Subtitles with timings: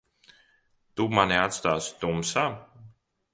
[1.01, 2.47] Tu mani atstāsi tumsā?